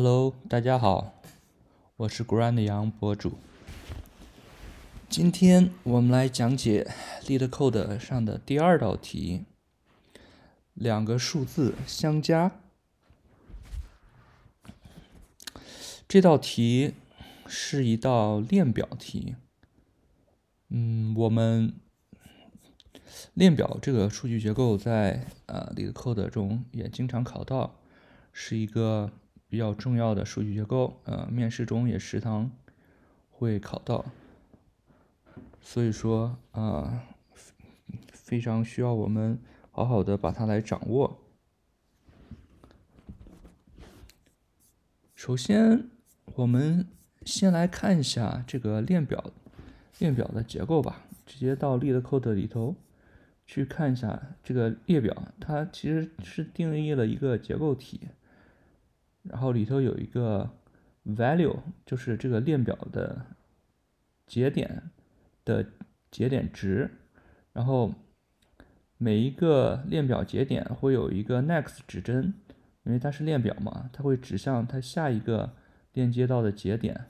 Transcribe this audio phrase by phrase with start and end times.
[0.00, 1.20] Hello，大家好，
[1.96, 3.36] 我是 Grand 杨博主。
[5.08, 6.88] 今天我们来讲解
[7.24, 9.44] LeetCode 上的第二道题：
[10.74, 12.60] 两个数字相加。
[16.06, 16.94] 这道题
[17.48, 19.34] 是一道链表题。
[20.68, 21.74] 嗯，我们
[23.34, 27.80] 链表这个数据结构在呃 LeetCode 中也经常考到，
[28.32, 29.10] 是一个。
[29.48, 32.50] 比较重要的数据结构，呃，面试中也时常
[33.30, 34.04] 会考到，
[35.60, 37.04] 所以说啊，
[38.12, 39.38] 非常需要我们
[39.70, 41.18] 好好的把它来掌握。
[45.14, 45.88] 首先，
[46.34, 46.86] 我们
[47.24, 49.32] 先来看一下这个链表
[49.98, 52.76] 链表的结构吧，直接到 LeetCode 里头
[53.46, 58.08] 去看一下这个列表，它其实是定义了一个结构体。
[59.28, 60.50] 然后里头有一个
[61.04, 61.56] value，
[61.86, 63.24] 就是这个链表的
[64.26, 64.82] 节点
[65.44, 65.64] 的
[66.10, 66.90] 节点值。
[67.52, 67.92] 然后
[68.96, 72.34] 每一个链表节点会有一个 next 指针，
[72.84, 75.54] 因为它是链表嘛，它会指向它下一个
[75.92, 77.06] 链接到的节点。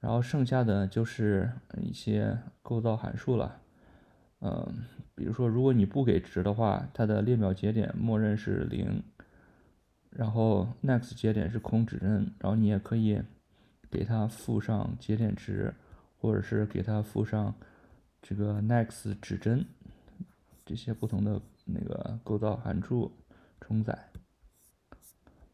[0.00, 3.60] 然后剩下的就是一些构造函数了。
[4.40, 9.02] 嗯，比如说如果你不给值的话，它的链表节点默认是零。
[10.14, 13.20] 然后 next 节点是空指针，然后你也可以
[13.90, 15.74] 给它附上节点值，
[16.16, 17.52] 或者是给它附上
[18.22, 19.66] 这个 next 指针，
[20.64, 23.10] 这些不同的那个构造函数
[23.60, 24.10] 承载。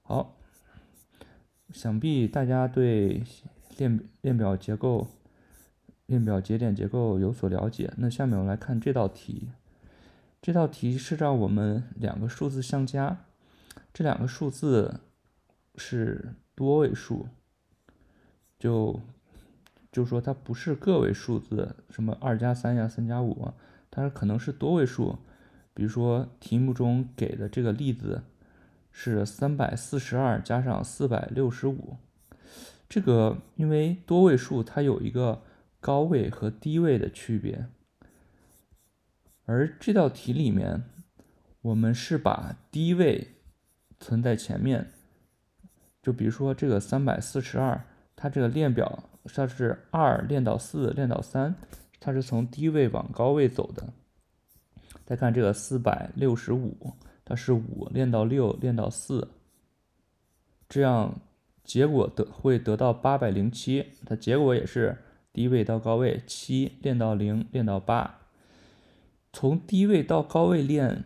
[0.02, 0.36] 好，
[1.72, 3.24] 想必大家对
[3.78, 5.06] 链链表结构、
[6.04, 7.90] 链表节点结构有所了解。
[7.96, 9.48] 那下面我们来看这道题，
[10.42, 13.24] 这道题是让我们两个数字相加。
[13.92, 15.00] 这两个数字
[15.74, 17.26] 是多位数，
[18.58, 19.00] 就
[19.90, 23.52] 就说它不是个位数字，什么二加三呀、三加五，
[23.90, 25.18] 它可能是多位数。
[25.74, 28.22] 比如说题目中给的这个例子
[28.92, 31.96] 是三百四十二加上四百六十五，
[32.88, 35.42] 这个因为多位数它有一个
[35.80, 37.66] 高位和低位的区别，
[39.46, 40.84] 而这道题里面
[41.62, 43.34] 我们是把低位。
[44.00, 44.90] 存在前面，
[46.02, 47.84] 就比如说这个三百四十二，
[48.16, 51.54] 它这个链表它是二链到四链到三，
[52.00, 53.86] 它是从低位往高位走的。
[55.04, 56.94] 再看这个四百六十五，
[57.24, 59.28] 它是五链到六链到四，
[60.66, 61.20] 这样
[61.62, 64.96] 结果得会得到八百零七，它结果也是
[65.32, 68.20] 低位到高位，七链到零链到八，
[69.32, 71.04] 从低位到高位链。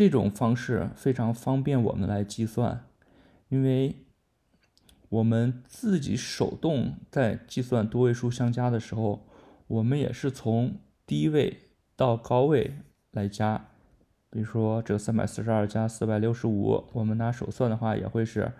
[0.00, 2.86] 这种方式非常方便我们来计算，
[3.50, 4.06] 因为
[5.10, 9.26] 我们自己手动在计算多位数相加的时候，
[9.66, 12.78] 我们也是从低位到高位
[13.10, 13.68] 来加。
[14.30, 18.50] 比如说这个三百四十二加四百六十五，我们拿手算的话也会是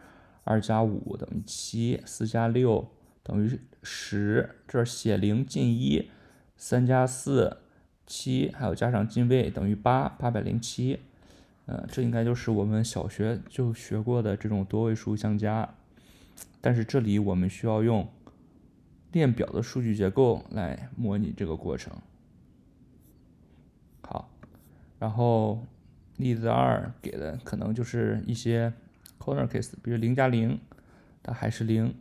[0.44, 2.86] 二加五等于七，四加六
[3.22, 6.10] 等于十，这写零进一，
[6.58, 7.62] 三加四
[8.06, 11.00] 七，还有加上进位等于八，八百零七。
[11.70, 15.72] 呃，这应该就是我们小学就学过的这种多位数相加，
[16.60, 18.08] 但是这里我们需要用
[19.12, 21.92] 链表的数据结构来模拟这个过程。
[24.02, 24.28] 好，
[24.98, 25.64] 然后
[26.16, 28.72] 例子二给的可能就是一些
[29.20, 30.58] corner case，比如零加零，
[31.22, 31.94] 它还是零。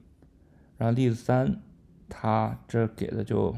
[0.79, 1.61] 然后例子三，
[2.09, 3.55] 它这给的就，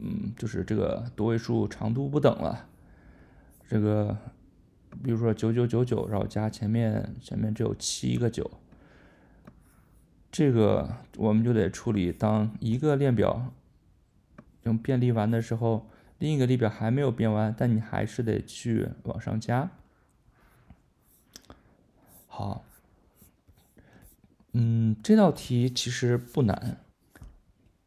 [0.00, 2.66] 嗯，就是这个多位数长度不等了，
[3.68, 4.18] 这个。
[5.02, 8.50] 比如说九九九九，然后加前面前面只有七个九，
[10.30, 12.12] 这个我们就得处理。
[12.12, 13.52] 当一个列表
[14.64, 15.88] 用便利完的时候，
[16.18, 19.70] 另一个列表还没有变完，但你还是得去往上加。
[22.26, 22.64] 好，
[24.52, 26.78] 嗯，这道题其实不难，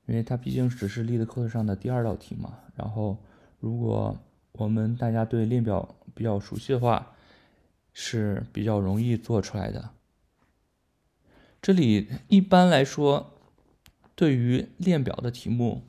[0.05, 2.59] 因为它毕竟只是 LeetCode 上的第二道题嘛。
[2.75, 3.17] 然后
[3.59, 4.17] 如果
[4.51, 7.13] 我们大家对列表，比较熟悉的话，
[7.93, 9.91] 是比较容易做出来的。
[11.61, 13.33] 这里一般来说，
[14.15, 15.83] 对于链表的题目，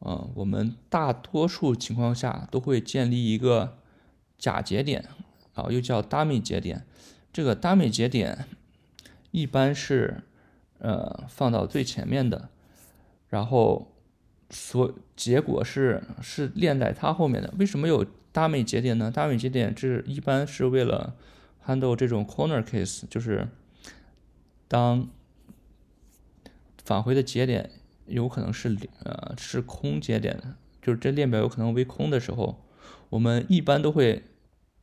[0.00, 3.78] 嗯，我们大多数情况下都会建立一个
[4.36, 5.08] 假节点，
[5.54, 6.84] 啊，又叫 dummy 节点。
[7.32, 8.46] 这个 dummy 节点
[9.30, 10.22] 一般是
[10.78, 12.50] 呃放到最前面的，
[13.28, 13.91] 然后
[14.52, 17.52] 所结果是是链在它后面的。
[17.58, 18.06] 为什么有？
[18.34, 19.10] 大美节点呢？
[19.10, 21.14] 大美节点这一般是为了
[21.66, 23.46] handle 这种 corner case，就是
[24.66, 25.06] 当
[26.82, 27.70] 返回的节点
[28.06, 32.64] 有可能是呃是空节点的，就是这链表有可能为空的时候，
[33.10, 34.22] 我们一般都会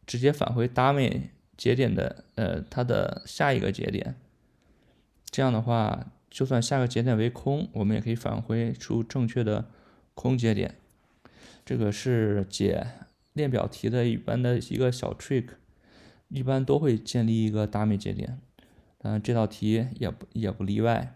[0.06, 4.16] 直接返回 dummy 节点的呃它的下一个节点。
[5.32, 9.70] 这样的话，就算下个节点为空，我们也可以返回出正确的
[10.14, 10.76] 空节点。
[11.66, 12.88] 这个是解
[13.34, 15.50] 链表题的一般的一个小 trick，
[16.28, 18.40] 一般都会建立一个 dummy 节点，
[19.00, 21.16] 嗯，这道题也不也不例外。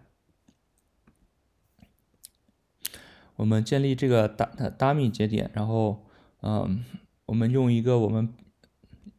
[3.35, 4.29] 我们建立这个
[4.77, 6.05] dummy 节点，然后，
[6.41, 6.85] 嗯，
[7.25, 8.31] 我们用一个我们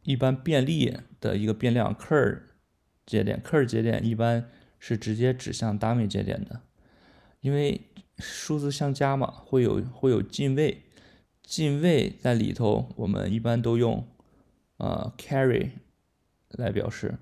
[0.03, 2.39] 一般便利的一个变量 cur
[3.05, 6.61] 节点，cur 节点一般是直接指向 dummy 节点的，
[7.41, 7.81] 因为
[8.19, 10.83] 数字相加嘛，会有会有进位，
[11.43, 14.07] 进位在里头，我们一般都用
[14.77, 15.69] 呃 carry
[16.49, 17.15] 来表示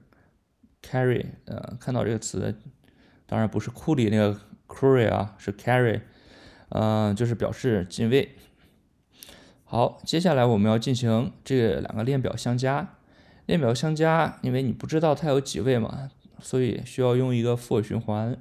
[0.82, 2.56] carry，呃，看到这个词，
[3.26, 6.02] 当然不是库里那个 query 啊，是 carry。
[6.76, 8.36] 嗯，就是表示进位。
[9.64, 12.96] 好，接下来我们要进行这两个链表相加。
[13.46, 16.10] 链表相加，因为你不知道它有几位嘛，
[16.40, 18.38] 所以需要用一个 for 循环。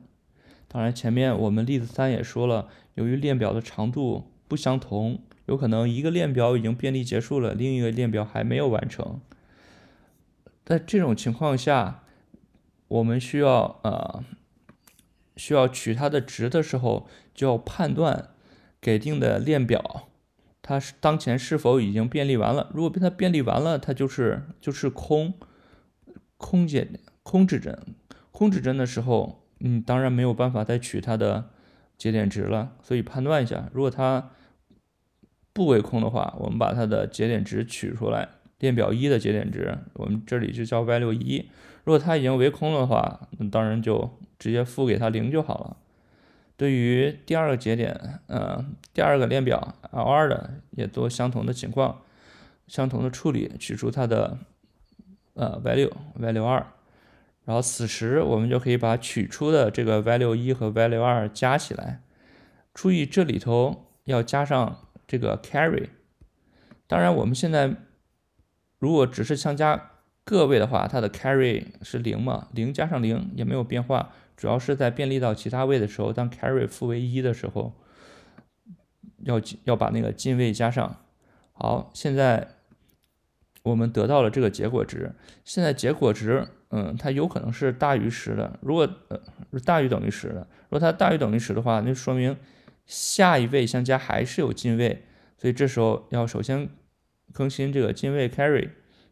[0.69, 9.21] 当然，前面我们例子三也说了，由于链表的长度不相同，有可能一个链表已经便利结束了，另一个链表还没有完成。
[10.65, 12.05] 在这种情况下，
[12.89, 14.25] 我们需要呃。
[15.35, 18.29] 需要取它的值的时候，就要判断
[18.83, 20.09] 给定的链表，
[20.61, 22.71] 它是当前是否已经便利完了。
[22.75, 25.33] 如果被它便利完了，它就是就是空
[26.37, 26.87] 空节
[27.23, 27.79] 空指针。
[28.31, 31.51] 空指针的时候，嗯，当然没有办法再取它的
[31.97, 32.73] 节点值了。
[32.83, 34.31] 所以判断一下，如果它
[35.53, 38.29] 不为空的话，我们把它的节点值取出来，
[38.59, 41.49] 链表一的节点值，我们这里就叫 value 一。
[41.85, 44.19] 如果它已经为空的话，那当然就。
[44.43, 45.77] 直接赋给它零就好了。
[46.57, 52.03] 对于第二个节点，呃，第二个链表 L 二的也做相同的情况，
[52.67, 54.37] 相同的处理，取出它的
[55.35, 56.67] 呃 value value 二，
[57.45, 62.03] 然后此时我们就可以把取出的这个 value 一和 value 二加起来。
[62.73, 65.89] 注意这里头要加上这个 carry。
[66.87, 67.75] 当然我们现在
[68.79, 69.91] 如果只是相加
[70.25, 74.13] 个位的话，它的 carry 是零嘛，零加上零也没有变化。
[74.37, 77.75] 主要是在便利到其他位的时候，当 carry 负为一的时候，
[79.25, 80.97] 要要把那个进位加上。
[81.53, 82.49] 好，现在
[83.63, 85.13] 我们得到了这个结果值。
[85.45, 88.59] 现在结果值，嗯，它有可能是大于十的。
[88.63, 89.21] 如果呃
[89.65, 92.35] 大于等于十的，如果它大于等于十的话，那说明
[92.87, 95.05] 下一位相加还是有进位。
[95.37, 96.71] 所以这时候要首先
[97.33, 98.71] 更新这个进位 carry，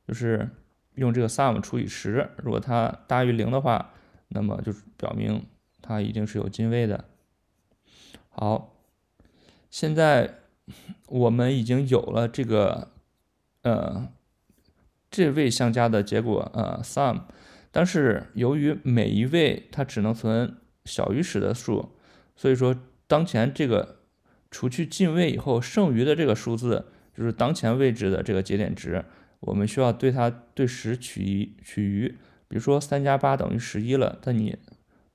[0.08, 0.48] 就是
[0.94, 2.30] 用这个 sum 除以十。
[2.42, 3.92] 如果它大于零的话，
[4.28, 5.44] 那么就表明
[5.82, 7.04] 它一定是有进位的。
[8.28, 8.74] 好，
[9.68, 10.38] 现在
[11.08, 12.88] 我们已经有了这个
[13.62, 14.08] 呃
[15.10, 17.22] 这位相加的结果呃 sum，
[17.72, 21.90] 但是由于每一位它只能存小于十的数，
[22.36, 22.74] 所以说
[23.06, 24.00] 当前这个
[24.50, 26.86] 除去进位以后剩余的这个数字
[27.16, 29.04] 就是当前位置的这个节点值，
[29.40, 32.08] 我们需要对它对十取取余。
[32.48, 34.56] 比如说三加八等于十一了，但你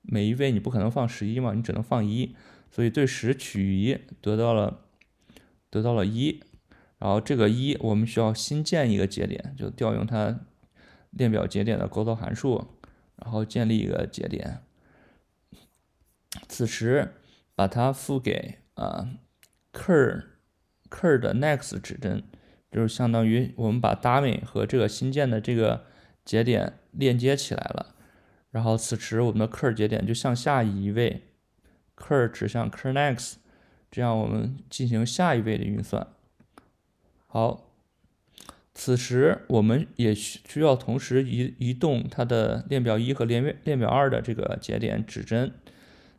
[0.00, 2.34] 每一位你不可能放十一嘛，你只能放一，
[2.70, 4.80] 所以对十取余得到了
[5.68, 6.40] 得到了一，
[6.98, 10.40] 然后这个一我们需要新建一个节点，就调用它
[11.16, 12.66] 链表节点的构造函数，
[13.16, 14.60] 然后建立一个节点，
[16.48, 17.14] 此时
[17.54, 19.08] 把它赋给啊
[19.72, 20.24] cur
[20.88, 22.22] cur 的 next 指针，
[22.70, 25.86] 就是相当于我们把 dummy 和这个新建的这个
[26.24, 26.80] 节点。
[26.98, 27.94] 链接起来了，
[28.50, 31.24] 然后此时我们的 cur 节点就向下移一位
[31.94, 33.34] ，cur 指向 cur next，
[33.90, 36.06] 这样我们进行下一位的运算。
[37.26, 37.65] 好，
[38.78, 45.50] 此时我们也需需要同时移移动它的链表一和链链表二的这个节点指针。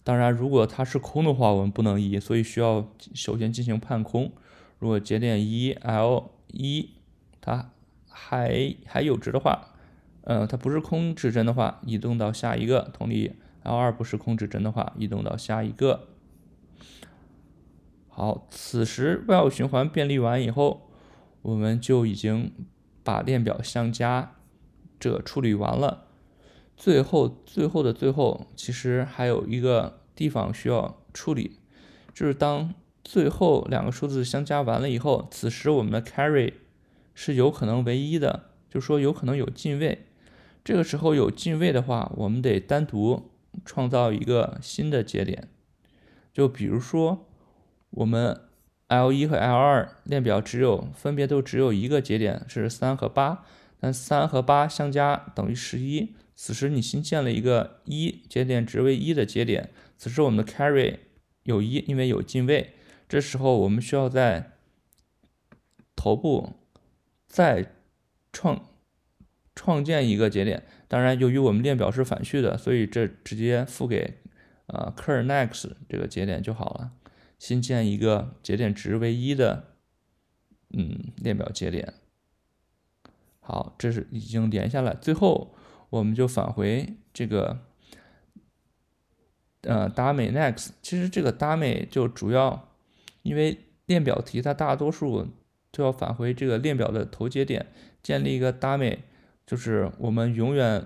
[0.04, 4.32] 当然，如果它是空的话，我们不能移，所以需要首先进行判空。
[4.80, 6.90] 如果节点一 l 一
[7.40, 7.70] 它
[8.10, 9.76] 还还有值的话。
[10.24, 12.90] 呃，它不是空指针的话，移动到下一个。
[12.92, 16.08] 同理，L 二不是空指针的话，移动到下一个。
[18.10, 20.87] 好，此时 while 循环便利完以后，
[21.48, 22.52] 我们就已经
[23.06, 24.36] 把链表相加
[25.00, 26.08] 这处理完了。
[26.76, 31.58] 最后，最后的最后，其实还有一个地方需要处理，
[32.14, 36.52] 就是当最后两个数字相加完了以后，此时我们的 carry
[37.16, 40.06] 是有可能为一的，就说有可能有进位。
[40.66, 43.32] 这个时候有进位的话，我们得单独
[43.64, 45.48] 创造一个新的节点，
[46.34, 47.26] 就比如说
[47.92, 48.42] 我们
[48.88, 53.44] L 一和 L 二链表只有分别都只有一个节点是三和八，
[53.80, 56.16] 但三和八相加等于十一。
[56.36, 60.98] 此时你新建了一个一节点值为一的节点，此时我们的 carry
[61.44, 62.74] 有一，因为有进位。
[63.10, 64.52] 这时候我们需要在
[65.96, 66.54] 头部
[67.28, 67.74] 再
[68.32, 68.68] 创
[69.56, 70.64] 创建一个节点。
[70.88, 74.20] 当然，由于我们链表是反序的，所以这直接赋给
[74.68, 76.92] 呃 cur next 这个节点就好了。
[77.38, 79.76] 新建一个节点值为一的
[80.70, 81.94] 嗯链表节点。
[83.40, 85.54] 好，这是已经连下来，最后。
[85.90, 87.60] 我们就返回这个，
[89.62, 90.72] 呃，达美 next。
[90.82, 92.74] 其实这个达美就主要，
[93.22, 95.26] 因为链表题它大多数
[95.72, 97.68] 都要返回这个链表的头节点，
[98.04, 99.06] 建立一个达美，
[99.46, 100.86] 就是我们永远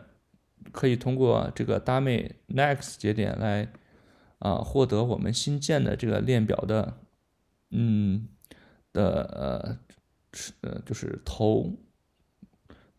[0.72, 3.68] 可以通过这个达美 next 节点来
[4.42, 6.98] 啊获得我们新建的这个链表的，
[7.70, 8.28] 嗯
[8.92, 9.80] 的呃
[10.62, 11.78] 呃就是头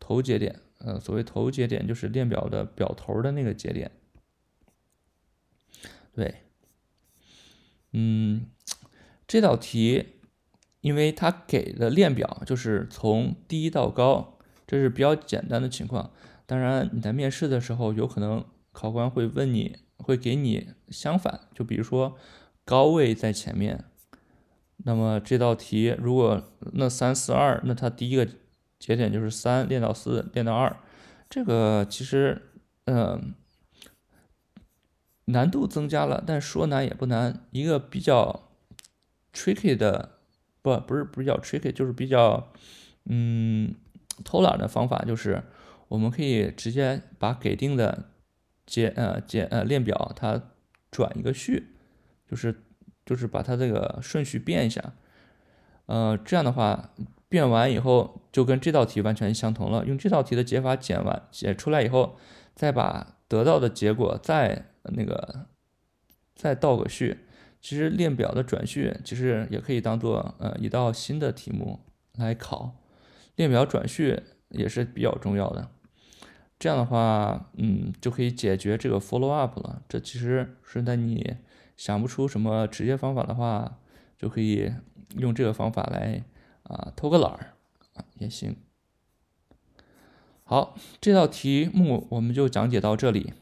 [0.00, 0.60] 头节点。
[0.84, 3.92] 呃，所谓头节点就是链表的表头的那个节点。
[6.12, 6.42] 对，
[7.92, 8.46] 嗯，
[9.28, 10.06] 这道题，
[10.80, 16.12] 因为它给的链表就是从低到高，这是比较简单的情况。
[16.46, 22.16] 当然，你在面试的时候，有可能考官会问你，会给你相反，就比如说
[22.64, 23.84] 高位在前面，
[24.78, 26.42] 那么这道题如果
[26.72, 28.28] 那三四二，那它第一个。
[28.82, 30.76] 节点就是三练到四练到二，
[31.30, 32.50] 这个其实
[32.86, 33.32] 嗯
[35.26, 37.46] 难度增加了，但说难也不难。
[37.52, 38.48] 一个比较
[39.32, 40.18] tricky 的
[40.62, 42.52] 不不是比较 tricky，就是比较
[43.04, 43.72] 嗯
[44.24, 45.40] 偷懒的方法，就是
[45.86, 48.10] 我们可以直接把给定的
[48.66, 50.40] 解呃解呃链表它
[50.90, 51.74] 转一个序，
[52.28, 52.62] 就是
[53.04, 54.94] 就是把它这个顺序变一下，
[55.86, 56.90] 呃这样的话。
[57.28, 59.86] 变完以后就跟这道题完全相同了。
[59.86, 62.18] 用这道题的解法解完解出来以后，
[62.54, 65.46] 再把得到的结果再那个
[66.34, 67.20] 再倒个序。
[67.58, 71.80] 其实链表的转序其实也可以当做呃一道新的题目
[72.18, 72.76] 来考。
[73.36, 75.70] 链表转序也是比较重要的。
[76.62, 79.82] 这样的话，嗯，就可以解决这个 follow up 了。
[79.88, 81.38] 这其实是在你
[81.76, 83.80] 想不出什么直接方法的话，
[84.16, 84.72] 就可以
[85.16, 86.22] 用这个方法来。
[86.62, 87.54] 啊，偷个懒儿
[87.94, 88.54] 啊也行。
[90.44, 93.32] 好，这道题目我们就讲解到这里。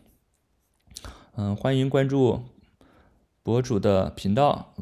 [1.36, 2.44] 嗯，欢迎关注
[3.42, 4.72] 博主的频道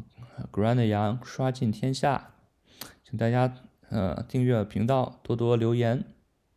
[0.53, 2.31] ，Grand 羊刷尽天下，
[3.03, 3.53] 请大家
[3.89, 6.05] 呃订阅频道，多多留言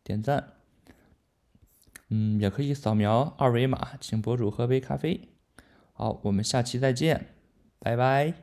[0.01, 0.52] 点赞。
[2.15, 5.29] 嗯，也可以扫描二维码，请博主喝杯咖啡。
[5.93, 7.25] 好，我们下期再见，
[7.79, 8.42] 拜拜。